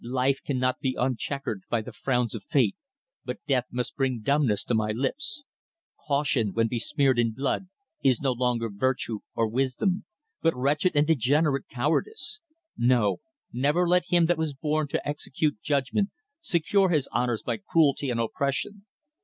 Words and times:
"Life 0.03 0.41
cannot 0.43 0.79
be 0.79 0.95
unchequered 0.99 1.61
by 1.69 1.81
the 1.83 1.93
frowns 1.93 2.33
of 2.33 2.43
fate, 2.43 2.75
but 3.23 3.37
death 3.45 3.67
must 3.71 3.95
bring 3.95 4.21
dumbness 4.21 4.63
to 4.63 4.73
my 4.73 4.89
lips. 4.89 5.43
Caution, 6.07 6.53
when 6.53 6.67
besmeared 6.67 7.19
in 7.19 7.33
blood, 7.33 7.67
is 8.03 8.19
no 8.19 8.31
longer 8.31 8.67
virtue, 8.67 9.19
or 9.35 9.47
wisdom, 9.47 10.05
but 10.41 10.55
wretched 10.55 10.93
and 10.95 11.05
degenerate 11.05 11.67
cowardice; 11.69 12.39
no, 12.75 13.17
never 13.53 13.87
let 13.87 14.05
him 14.07 14.25
that 14.25 14.39
was 14.39 14.55
born 14.55 14.87
to 14.87 15.07
execute 15.07 15.61
judgment 15.61 16.09
secure 16.41 16.89
his 16.89 17.07
honours 17.09 17.43
by 17.43 17.57
cruelty 17.57 18.09
and 18.09 18.19
oppression. 18.19 18.87